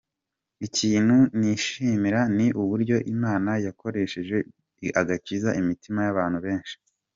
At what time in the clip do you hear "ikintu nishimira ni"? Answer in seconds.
0.67-2.47